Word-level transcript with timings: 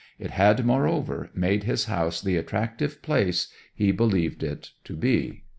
It 0.17 0.31
had, 0.31 0.65
moreover, 0.65 1.29
made 1.35 1.65
his 1.65 1.85
house 1.85 2.19
the 2.21 2.35
attractive 2.35 3.03
place 3.03 3.49
he 3.71 3.91
believed 3.91 4.41
it 4.41 4.71
to 4.85 4.95
be. 4.95 5.43